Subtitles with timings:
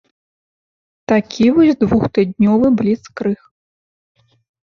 [1.11, 3.39] Такі вось двухтыднёвы бліцкрыг.